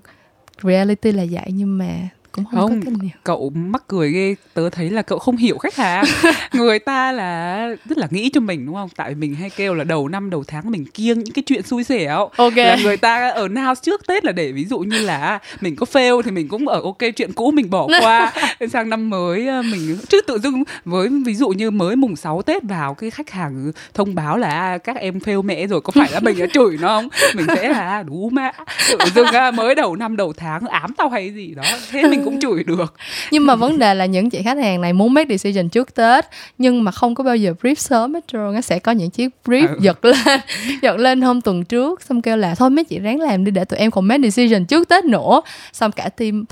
[0.62, 1.46] reality là vậy.
[1.48, 1.88] Nhưng mà
[2.34, 5.76] cũng không, không có cậu mắc cười ghê tớ thấy là cậu không hiểu khách
[5.76, 6.04] hàng.
[6.52, 8.88] Người ta là rất là nghĩ cho mình đúng không?
[8.96, 11.62] Tại vì mình hay kêu là đầu năm đầu tháng mình kiêng những cái chuyện
[11.62, 12.28] xui xẻo.
[12.36, 12.56] Ok.
[12.56, 15.86] Là người ta ở now trước tết là để ví dụ như là mình có
[15.92, 18.32] fail thì mình cũng ở ok chuyện cũ mình bỏ qua.
[18.72, 22.42] Sang năm mới ờ, mình chứ tự dưng với ví dụ như mới mùng 6
[22.42, 25.92] tết vào cái khách hàng thông báo là à, các em fail mẹ rồi có
[25.94, 27.08] phải là mình đã chửi nó không?
[27.34, 28.52] Mình sẽ là đủ mẹ
[28.90, 31.62] tự dưng mới đầu năm đầu tháng ám tao hay gì đó.
[31.90, 32.94] Thế mình cũng chửi được
[33.30, 36.24] nhưng mà vấn đề là những chị khách hàng này muốn make decision trước tết
[36.58, 39.28] nhưng mà không có bao giờ brief sớm hết trơn nó sẽ có những chiếc
[39.44, 39.76] brief ừ.
[39.80, 40.40] giật lên
[40.82, 43.64] giật lên hôm tuần trước xong kêu là thôi mấy chị ráng làm đi để
[43.64, 45.40] tụi em còn make decision trước tết nữa
[45.72, 46.44] xong cả team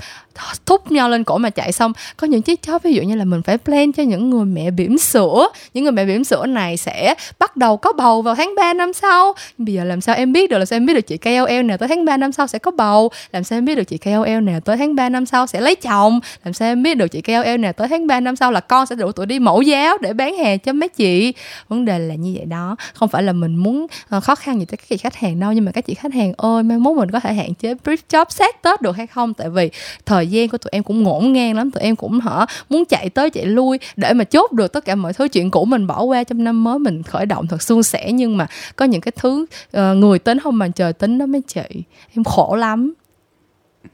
[0.65, 1.93] thúc nhau lên cổ mà chạy xong.
[2.17, 4.71] Có những chiếc chó, ví dụ như là mình phải plan cho những người mẹ
[4.71, 5.47] bỉm sữa.
[5.73, 8.93] Những người mẹ bỉm sữa này sẽ bắt đầu có bầu vào tháng 3 năm
[8.93, 9.33] sau.
[9.57, 11.77] Bây giờ làm sao em biết được, làm sao em biết được chị KOL nào
[11.77, 13.11] tới tháng 3 năm sau sẽ có bầu?
[13.31, 15.75] Làm sao em biết được chị KOL nào tới tháng 3 năm sau sẽ lấy
[15.75, 16.19] chồng?
[16.43, 18.85] Làm sao em biết được chị KOL nào tới tháng 3 năm sau là con
[18.85, 21.33] sẽ đủ tuổi đi mẫu giáo để bán hàng cho mấy chị?
[21.67, 22.75] Vấn đề là như vậy đó.
[22.93, 25.51] Không phải là mình muốn ờ, khó khăn gì tới các chị khách hàng đâu,
[25.51, 27.97] nhưng mà các chị khách hàng ơi mai mốt mình có thể hạn chế brief
[28.09, 29.33] job sát tết được hay không?
[29.33, 29.69] Tại vì
[30.05, 31.71] thời thời gian của tụi em cũng ngổn ngang lắm.
[31.71, 34.95] Tụi em cũng hả muốn chạy tới chạy lui để mà chốt được tất cả
[34.95, 35.27] mọi thứ.
[35.27, 38.37] Chuyện cũ mình bỏ qua trong năm mới mình khởi động thật suôn sẻ nhưng
[38.37, 39.45] mà có những cái thứ
[39.77, 41.83] uh, người tính không mà trời tính đó mấy chị.
[42.15, 42.93] Em khổ lắm.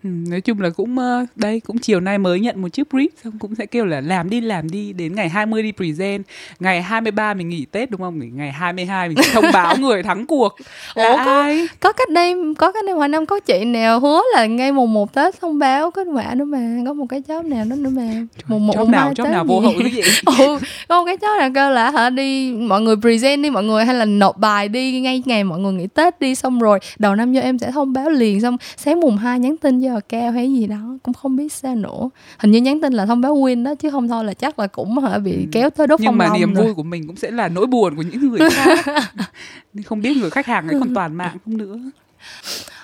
[0.04, 3.08] Ừ, nói chung là cũng ờ, đây cũng chiều nay mới nhận một chiếc brief
[3.24, 6.24] xong cũng sẽ kêu là làm đi làm đi đến ngày 20 đi present.
[6.60, 8.20] Ngày 23 mình nghỉ Tết đúng không?
[8.38, 10.56] Ngày 22 mình thông báo người thắng cuộc.
[10.96, 11.68] Là Ủa, có, ai?
[11.80, 14.94] có cách đây có cách đây ngoài năm có chị nào hứa là ngay mùng
[14.94, 17.90] 1 Tết thông báo kết quả nữa mà có một cái job nào đó nữa
[17.90, 18.26] mà.
[18.48, 21.40] Mùng 1 mùng nào job nào vô hậu cái gì ừ, có một cái job
[21.40, 24.68] nào kêu là hả đi mọi người present đi mọi người hay là nộp bài
[24.68, 27.72] đi ngay ngày mọi người nghỉ Tết đi xong rồi đầu năm cho em sẽ
[27.72, 31.14] thông báo liền xong sáng mùng 2 nhắn tin giờ cao hay gì đó cũng
[31.14, 34.08] không biết sao nữa hình như nhắn tin là thông báo win đó chứ không
[34.08, 35.46] thôi là chắc là cũng hả bị ừ.
[35.52, 36.66] kéo tới đốt nhưng mà niềm rồi.
[36.66, 38.86] vui của mình cũng sẽ là nỗi buồn của những người khác
[39.86, 41.80] không biết người khách hàng ấy còn toàn mạng không nữa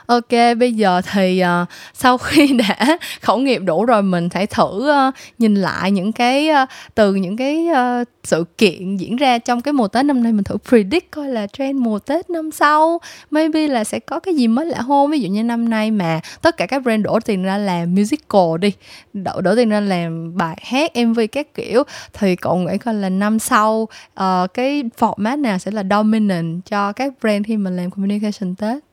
[0.06, 4.91] Ok, bây giờ thì uh, sau khi đã khẩu nghiệp đủ rồi mình phải thử
[5.08, 9.62] uh, nhìn lại những cái uh, từ những cái uh, sự kiện diễn ra trong
[9.62, 13.00] cái mùa Tết năm nay mình thử predict coi là trend mùa Tết năm sau
[13.32, 16.20] maybe là sẽ có cái gì mới lạ hơn ví dụ như năm nay mà
[16.41, 18.72] tất cả các brand đổ tiền ra làm musical đi
[19.13, 23.10] đổ, đổ tiền ra làm bài hát MV các kiểu thì cậu nghĩ coi là
[23.10, 23.88] năm sau
[24.20, 28.85] uh, cái format nào sẽ là dominant cho các brand khi mình làm communication Tết?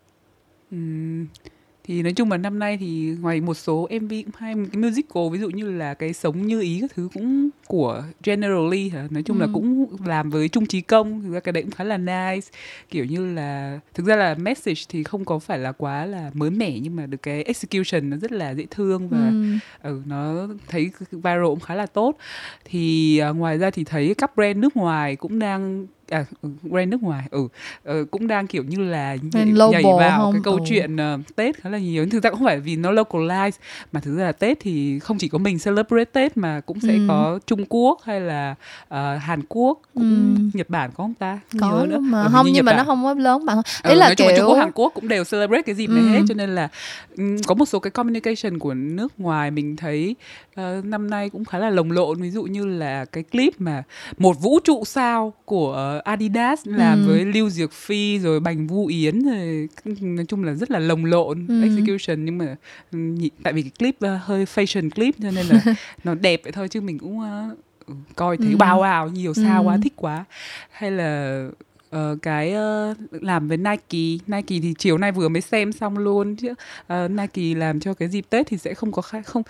[1.84, 5.22] Thì nói chung là năm nay thì ngoài một số MV cũng hay cái musical
[5.32, 9.22] ví dụ như là cái sống như ý các thứ cũng của Generally hả nói
[9.22, 9.50] chung là Ừ.
[9.54, 12.48] cũng làm với Trung Trí Công thực ra cái đấy cũng khá là nice
[12.90, 16.50] kiểu như là thực ra là message thì không có phải là quá là mới
[16.50, 19.58] mẻ nhưng mà được cái execution nó rất là dễ thương và Ừm.
[19.82, 22.16] ừ, nó thấy viral cũng khá là tốt
[22.64, 26.88] thì à, ngoài ra thì thấy các brand nước ngoài cũng đang à ừ, brand
[26.90, 27.48] nước ngoài ừ
[27.84, 30.32] ờ, cũng đang kiểu như là nhảy, vào không?
[30.32, 30.60] cái câu Ừ.
[30.68, 33.50] chuyện ờ, Tết khá là nhiều thực ra cũng không phải vì nó localize
[33.92, 36.92] mà thực ra là Tết thì không chỉ có mình celebrate Tết mà cũng sẽ
[36.92, 36.98] Ừ.
[37.08, 38.54] có Trung Quốc hay là
[38.88, 40.58] ờ, Hàn Quốc cũng Ừ.
[40.58, 42.76] Nhật Bản có không ta có nhớ nữa mà Ừ, không như nhưng Nhật mà
[42.76, 44.70] nó không có lớn bằng Ừ, ý là nói chung là kiểu Trung Quốc, Hàn
[44.74, 46.08] Quốc cũng đều celebrate cái dịp này Ừ.
[46.10, 46.68] hết cho nên là
[47.16, 50.16] ừm, có một số cái communication của nước ngoài mình thấy
[50.54, 53.82] ờ, năm nay cũng khá là lồng lộn ví dụ như là cái clip mà
[54.18, 57.06] một vũ trụ sao của Adidas làm Ừ.
[57.08, 59.68] với Lưu Diệc Phi rồi Bành Vu Yến rồi
[60.00, 61.62] nói chung là rất là lồng lộn Ừ.
[61.62, 62.56] execution nhưng mà
[62.92, 65.62] nhị- tại vì cái clip ờ, hơi fashion clip cho nên là
[66.04, 67.48] nó đẹp vậy thôi chứ mình cũng ờ,
[67.86, 68.56] ừ, coi thấy Ừ.
[68.56, 69.66] wow wow nhiều sao Ừ.
[69.66, 70.24] quá thích quá
[70.70, 71.48] hay là
[71.92, 74.24] ờ, cái ờ, làm với Nike.
[74.26, 76.54] Nike thì chiều nay vừa mới xem xong luôn chứ.
[76.86, 79.42] Ờ, Nike làm cho cái dịp Tết thì sẽ không có khác không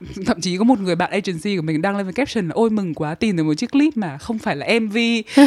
[0.26, 2.70] thậm chí có một người bạn agency của mình đăng lên với caption là ôi
[2.70, 4.96] mừng quá tìm được một chiếc clip mà không phải là MV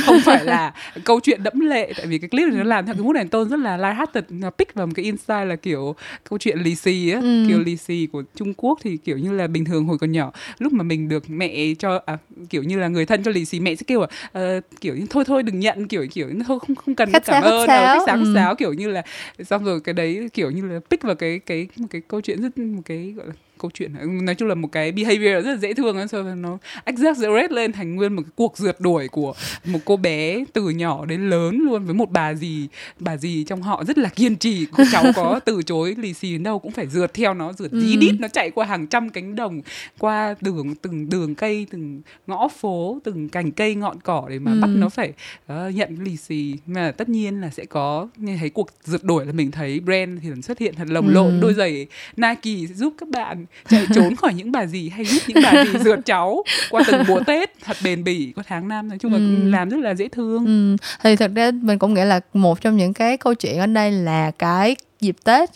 [0.05, 1.93] không phải là câu chuyện đẫm lệ.
[1.97, 4.23] Tại vì cái clip này nó làm theo cái mood and tone rất là lighthearted
[4.29, 5.95] nó pick vào một cái insight là kiểu
[6.29, 7.43] câu chuyện lì xì á Ừ.
[7.47, 10.31] kiểu lì xì của Trung Quốc thì kiểu như là bình thường hồi còn nhỏ
[10.59, 12.17] lúc mà mình được mẹ cho à,
[12.49, 15.05] kiểu như là người thân cho lì xì mẹ sẽ kêu là ờ, kiểu như
[15.09, 17.73] thôi thôi đừng nhận kiểu kiểu thôi không không cần Khách cảm sáo, ơn khách
[17.77, 18.33] đâu khách sáo khách Ừ.
[18.33, 19.03] sáo kiểu như là
[19.45, 22.41] xong rồi cái đấy kiểu như là pick vào cái cái một cái câu chuyện
[22.41, 25.57] rất một cái gọi là câu chuyện nói chung là một cái behavior rất là
[25.57, 29.07] dễ thương ấy, xong rồi nó exaggerate lên thành nguyên một cái cuộc rượt đuổi
[29.07, 29.33] của
[29.65, 32.67] một cô bé từ nhỏ đến lớn luôn với một bà dì
[32.99, 36.31] bà dì trong họ rất là kiên trì cô cháu có từ chối lì xì
[36.31, 37.99] đến đâu cũng phải rượt theo nó rượt dí Ừ.
[37.99, 39.61] đít nó chạy qua hàng trăm cánh đồng
[39.99, 44.51] qua đường từng đường cây từng ngõ phố từng cành cây ngọn cỏ để mà
[44.51, 44.59] Ừ.
[44.61, 45.13] bắt nó phải
[45.47, 49.25] ờ, nhận lì xì mà tất nhiên là sẽ có nghe thấy cuộc rượt đuổi
[49.25, 51.11] là mình thấy brand thì xuất hiện thật lồng Ừ.
[51.13, 55.05] lộn đôi giày Nike sẽ giúp các bạn chạy trốn khỏi những bà dì hay
[55.05, 58.67] giúp những bà dì rượt cháu qua từng mùa Tết thật bền bỉ qua tháng
[58.67, 59.49] năm nói chung là Ừ.
[59.49, 62.77] làm rất là dễ thương Ừ, thì thật ra mình cũng nghĩ là một trong
[62.77, 65.49] những cái câu chuyện ở đây là cái dịp Tết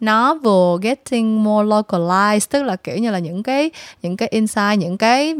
[0.00, 3.70] nó vừa getting more localized tức là kiểu như là những cái
[4.02, 5.34] những cái insight những cái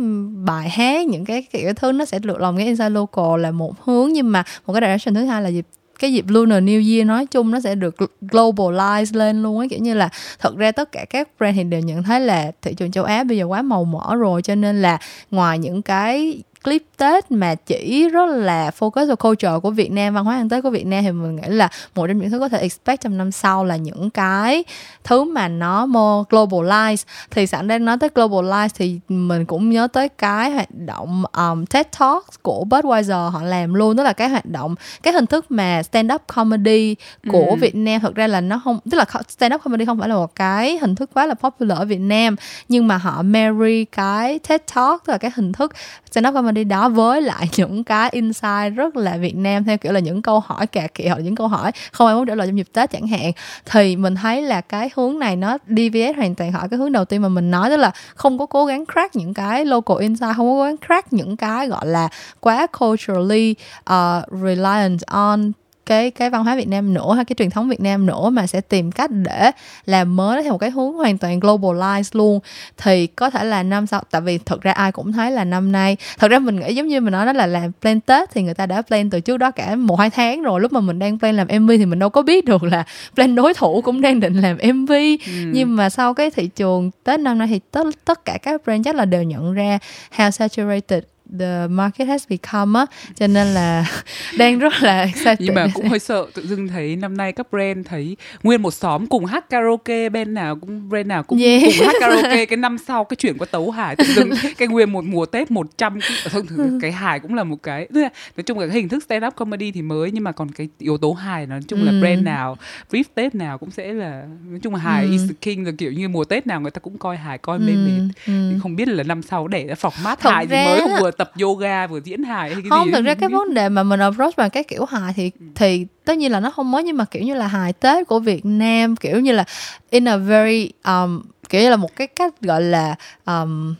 [0.44, 3.84] bài hát những cái kiểu thứ nó sẽ được lòng cái insight local là một
[3.84, 5.66] hướng nhưng mà một cái direction thứ hai là dịp
[6.04, 9.68] cái dịp Lunar New Year nói chung nó sẽ được globalize lên luôn ấy.
[9.68, 12.74] Kiểu như là thật ra tất cả các brand thì đều nhận thấy là thị
[12.74, 14.98] trường châu Á bây giờ quá màu mỡ rồi, cho nên là
[15.30, 20.14] ngoài những cái clip Tết mà chỉ rất là focus vào culture của Việt Nam
[20.14, 22.38] văn hóa ăn Tết của Việt Nam thì mình nghĩ là một trong những thứ
[22.38, 24.64] có thể expect trong năm sau là những cái
[25.04, 29.88] thứ mà nó more globalize thì sẵn đang nói tới globalize thì mình cũng nhớ
[29.92, 34.28] tới cái hoạt động um, TED Talks của Budweiser họ làm luôn tức là cái
[34.28, 36.94] hoạt động cái hình thức mà stand up comedy
[37.32, 37.56] của Ừ.
[37.60, 40.14] Việt Nam thật ra là nó không tức là stand up comedy không phải là
[40.14, 42.36] một cái hình thức quá là popular ở Việt Nam
[42.68, 45.72] nhưng mà họ marry cái TED Talk tức là cái hình thức
[46.10, 49.78] stand up comedy đi đó với lại những cái insight rất là Việt Nam theo
[49.78, 52.26] kiểu là những câu hỏi cà kẹt hoặc là những câu hỏi không ai muốn
[52.26, 53.32] trả lời trong dịp Tết chẳng hạn.
[53.64, 57.04] Thì mình thấy là cái hướng này nó DVS hoàn toàn khỏi cái hướng đầu
[57.04, 60.36] tiên mà mình nói tức là không có cố gắng crack những cái local insight
[60.36, 62.08] không có cố gắng crack những cái gọi là
[62.40, 63.54] quá culturally
[63.90, 65.52] uh, reliant on
[65.86, 68.46] cái cái văn hóa Việt Nam nữa hay cái truyền thống Việt Nam nữa mà
[68.46, 69.50] sẽ tìm cách để
[69.86, 72.40] làm mới theo một cái hướng hoàn toàn globalize luôn
[72.76, 75.72] thì có thể là năm sau tại vì thật ra ai cũng thấy là năm
[75.72, 78.42] nay thật ra mình nghĩ giống như mình nói đó là làm plan Tết thì
[78.42, 80.98] người ta đã plan từ trước đó cả một hai tháng rồi lúc mà mình
[80.98, 84.00] đang plan làm MV thì mình đâu có biết được là plan đối thủ cũng
[84.00, 84.92] đang định làm MV
[85.26, 85.32] Ừ.
[85.52, 88.84] nhưng mà sau cái thị trường Tết năm nay thì tất tất cả các brand
[88.84, 89.78] chắc là đều nhận ra
[90.16, 91.02] how saturated
[91.38, 93.86] the market has become á cho nên là
[94.38, 97.46] đang rất là excited nhưng mà cũng hơi sợ tự dưng thấy năm nay các
[97.50, 101.62] brand thấy nguyên một xóm cùng hát karaoke brand nào cũng brand nào cũng Yeah.
[101.64, 104.92] cùng hát karaoke cái năm sau cái chuyển qua tấu hài tự dưng cái nguyên
[104.92, 108.44] một mùa tết 100 cái không thử cái hài cũng là một cái là, nói
[108.46, 110.98] chung là cái hình thức stand up comedy thì mới nhưng mà còn cái yếu
[110.98, 112.00] tố hài nói chung là Ừ.
[112.00, 112.56] brand nào
[112.90, 115.10] brief tết nào cũng sẽ là nói chung là hài Ừ.
[115.10, 117.58] is the king rồi kiểu như mùa tết nào người ta cũng coi hài coi
[117.58, 118.32] mê Ừ, mệt ừ.
[118.50, 120.82] thì không biết là năm sau để ra format Thật hài gì ra mới á-
[120.82, 123.54] không vừa tập yoga vừa diễn hài hay cái không gì thực ra cái vấn
[123.54, 126.70] đề mà mình approach bằng cái kiểu hài thì thì tất nhiên là nó không
[126.70, 129.44] mới nhưng mà kiểu như là hài tết của Việt Nam kiểu như là
[129.90, 132.94] in a very um, kiểu như là một cái cách gọi là
[133.26, 133.74] um,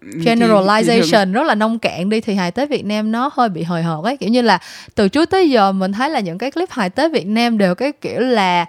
[0.00, 3.30] Ừ, thì- thì generalization rất là nông cạn đi thì hài tết Việt Nam nó
[3.34, 4.16] hơi bị hời hợt ấy.
[4.16, 4.58] Kiểu như là
[4.94, 7.74] từ trước tới giờ mình thấy là những cái clip hài tết Việt Nam đều
[7.74, 8.66] cái kiểu là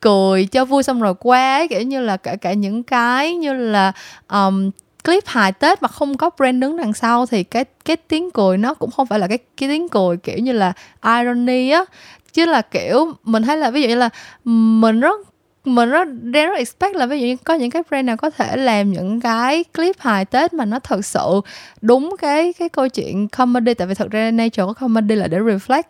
[0.00, 3.52] cười cho vui xong rồi qua ấy kiểu như là cả cả những cái như
[3.52, 3.92] là
[4.28, 4.70] um,
[5.04, 8.58] clip hài Tết mà không có brand đứng đằng sau thì cái cái tiếng cười
[8.58, 11.84] nó cũng không phải là cái cái tiếng cười kiểu như là irony á.
[12.32, 14.08] Chứ là kiểu mình thấy là ví dụ như là
[14.44, 15.20] mình rất
[15.64, 18.30] mình rất đang rất expect là ví dụ như có những cái brand nào có
[18.30, 21.40] thể làm những cái clip hài Tết mà nó thật sự
[21.80, 23.74] đúng cái cái câu chuyện comedy.
[23.74, 25.82] Tại vì thật ra nature của comedy là để reflect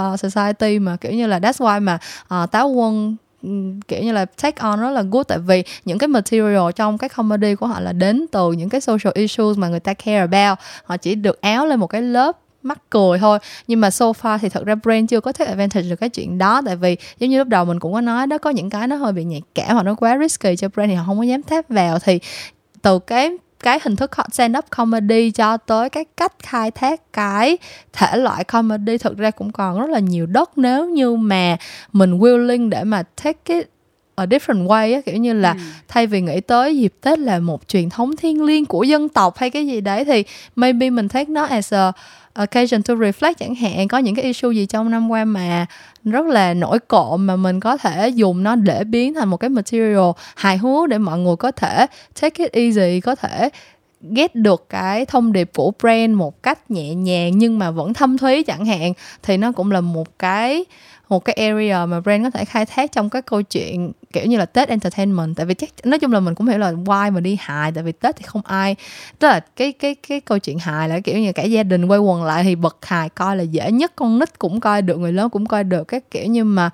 [0.00, 1.98] uh, society mà kiểu như là that's why mà
[2.42, 3.16] uh, táo quân
[3.88, 5.26] kiểu như là take on rất là good.
[5.28, 8.80] Tại vì những cái material trong cái comedy của họ là đến từ những cái
[8.80, 10.58] social issues mà người ta care about.
[10.84, 13.38] Họ chỉ được áo lên một cái lớp mắc cười thôi.
[13.66, 16.38] Nhưng mà so far thì thật ra brand chưa có take advantage được cái chuyện
[16.38, 16.62] đó.
[16.66, 18.96] Tại vì giống như lúc đầu mình cũng có nói, đó có những cái nó
[18.96, 21.42] hơi bị nhạy cảm hoặc nó quá risky cho brand thì họ không có dám
[21.42, 21.98] tap vào.
[21.98, 22.20] Thì
[22.82, 27.58] từ cái cái hình thức stand up comedy cho tới cái cách khai thác cái
[27.92, 30.58] thể loại comedy, thực ra cũng còn rất là nhiều đất.
[30.58, 31.56] Nếu như mà
[31.92, 33.68] mình willing để mà take it
[34.16, 35.58] a different way á kiểu như là Ừ.
[35.88, 39.36] thay vì nghĩ tới dịp Tết là một truyền thống thiêng liêng của dân tộc
[39.38, 40.24] hay cái gì đấy thì
[40.56, 41.92] maybe mình take nó as a
[42.34, 45.66] occasion to reflect chẳng hạn có những cái issue gì trong năm qua mà
[46.04, 49.50] rất là nổi cộm mà mình có thể dùng nó để biến thành một cái
[49.50, 51.86] material hài hước để mọi người có thể
[52.20, 53.48] take it easy có thể
[54.16, 58.18] get được cái thông điệp của brand một cách nhẹ nhàng nhưng mà vẫn thâm
[58.18, 60.64] thúy chẳng hạn thì nó cũng là một cái
[61.08, 64.36] một cái area mà brand có thể khai thác trong cái câu chuyện kiểu như
[64.38, 65.36] là Tết entertainment.
[65.36, 67.84] Tại vì chắc, nói chung là mình cũng hiểu là why mà đi hài, tại
[67.84, 68.76] vì Tết thì không ai,
[69.18, 72.00] tức là cái cái cái câu chuyện hài là kiểu như cả gia đình quay
[72.00, 75.12] quần lại thì bật hài coi là dễ nhất, con nít cũng coi được, người
[75.12, 75.84] lớn cũng coi được.
[75.84, 76.70] Các kiểu nhưng mà,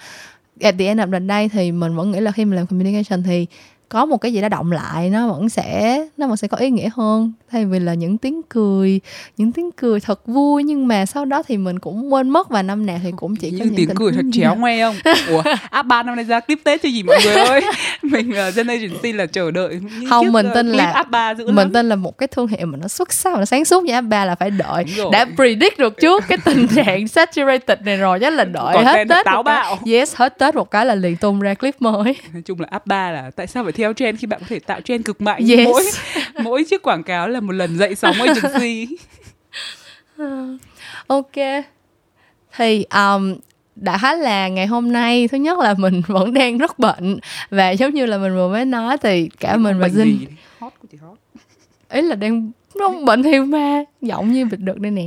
[0.60, 3.22] at the end of the day thì mình vẫn nghĩ là khi mình làm communication
[3.22, 3.46] thì
[3.92, 6.70] có một cái gì đó động lại nó vẫn sẽ nó vẫn sẽ có ý
[6.70, 7.32] nghĩa hơn.
[7.50, 9.00] Thay vì là những tiếng cười
[9.36, 12.48] những tiếng cười thật vui nhưng mà sau đó thì mình cũng quên mất.
[12.50, 14.96] Và năm nào thì cũng chỉ có những những tiếng cười thật chéo ngoe không?
[15.28, 17.60] Ủa áp ba năm nay ra clip tết cho gì mọi người ơi?
[18.02, 21.34] Mình uh, generation C là chờ đợi những Không, mình ờ, tin là- áp ba
[21.34, 21.72] dữ mình lắm.
[21.72, 24.24] tin là một cái thương hiệu mà nó xuất sắc nó sáng suốt như ba
[24.24, 24.84] là phải đợi.
[25.12, 29.04] Đã predict được trước cái tình trạng saturated này rồi chắc là đợi Còn hết
[29.08, 29.78] tết táo bạo.
[29.86, 32.16] yes hết tết một cái là liền tung ra clip mới.
[32.32, 34.80] Nói chung là ba là tại sao phải theo trend khi bạn có thể tạo
[34.80, 35.48] trend cực mạnh.
[35.48, 35.66] Yes.
[35.66, 35.84] mỗi
[36.42, 38.86] mỗi chiếc quảng cáo là một lần dậy sóng agency.
[41.06, 41.32] Ok.
[42.56, 43.34] Thì um,
[43.76, 45.28] đã là ngày hôm nay.
[45.28, 47.18] Thứ nhất là mình vẫn đang rất bệnh.
[47.50, 50.26] Và giống như là mình vừa mới nói thì cả mình và Dinh gì?
[50.58, 51.18] hot của chị hot.
[51.90, 53.04] Ý là đang không?
[53.04, 53.84] Bệnh hiu ma.
[54.00, 55.04] Giọng như bịt được đây nè.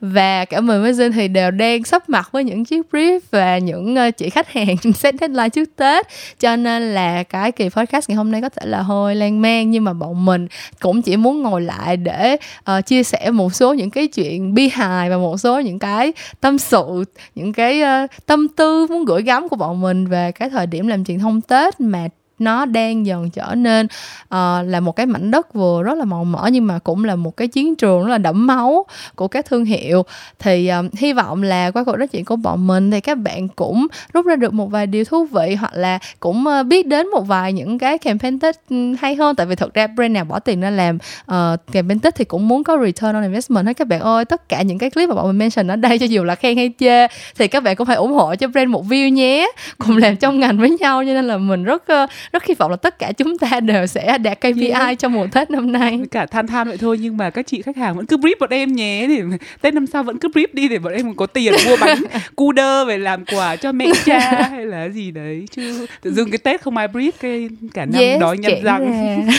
[0.00, 3.58] Và cả mình với Jin thì đều đang sắp mặt với những chiếc brief và
[3.58, 6.06] những ờ, chị khách hàng set deadline trước Tết.
[6.40, 9.70] Cho nên là cái kỳ podcast ngày hôm nay có thể là hơi lan man
[9.70, 10.46] nhưng mà bọn mình
[10.80, 12.36] cũng chỉ muốn ngồi lại để
[12.70, 16.12] uh, chia sẻ một số những cái chuyện bi hài và một số những cái
[16.40, 20.50] tâm sự những cái uh, tâm tư muốn gửi gắm của bọn mình về cái
[20.50, 24.96] thời điểm làm truyền thông Tết mà nó đang dần trở nên uh, là một
[24.96, 27.76] cái mảnh đất vừa rất là màu mỡ nhưng mà cũng là một cái chiến
[27.76, 30.04] trường rất là đẫm máu của các thương hiệu.
[30.38, 33.48] Thì uh, hy vọng là qua cuộc nói chuyện của bọn mình thì các bạn
[33.48, 37.08] cũng rút ra được một vài điều thú vị hoặc là cũng uh, biết đến
[37.10, 39.36] một vài những cái campaign Tết ừ, hay hơn.
[39.36, 40.98] Tại vì thật ra brand nào bỏ tiền ra làm
[41.32, 43.72] uh, campaign Tết thì cũng muốn có return on investment hết.
[43.72, 46.06] Các bạn ơi tất cả những cái clip mà bọn mình mention ở đây cho
[46.06, 47.06] dù là khen hay chê
[47.38, 49.50] thì các bạn cũng phải ủng hộ cho brand một view nhé.
[49.78, 51.84] Cùng làm trong ngành với nhau cho nên là mình rất
[52.32, 54.98] rất hy vọng là tất cả chúng ta đều sẽ đạt KPI Yeah.
[54.98, 57.76] trong mùa Tết năm nay cả than than vậy thôi nhưng mà các chị khách
[57.76, 59.22] hàng vẫn cứ brief bọn em nhé để
[59.60, 61.98] tết năm sau vẫn cứ brief đi để bọn em có tiền mua bánh
[62.36, 66.30] cu đơ về làm quà cho mẹ cha hay là gì đấy chứ tự dưng
[66.30, 69.28] cái tết không ai brief cái cả năm Yes, đói nhăn kể răng.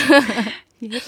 [0.92, 1.02] Yes.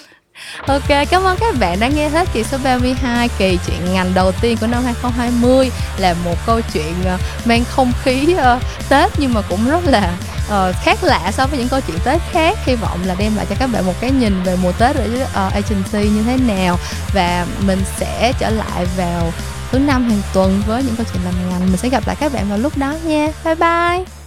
[0.66, 4.32] Ok, cảm ơn các bạn đã nghe hết kỳ số 32 kỳ chuyện ngành đầu
[4.32, 9.34] tiên của năm 2020 là một câu chuyện ờ, mang không khí uh, Tết nhưng
[9.34, 10.12] mà cũng rất là
[10.46, 12.58] uh, khác lạ so với những câu chuyện Tết khác.
[12.64, 15.04] Hy vọng là đem lại cho các bạn một cái nhìn về mùa Tết ở
[15.22, 16.78] uh, agency như thế nào.
[17.14, 19.32] Và mình sẽ trở lại vào
[19.70, 21.60] thứ năm hàng tuần với những câu chuyện làm ngành.
[21.60, 23.28] Mình sẽ gặp lại các bạn vào lúc đó nha.
[23.44, 24.21] Bye bye!